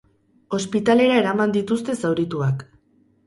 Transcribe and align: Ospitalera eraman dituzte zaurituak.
Ospitalera 0.59 1.19
eraman 1.19 1.53
dituzte 1.57 1.97
zaurituak. 2.05 2.65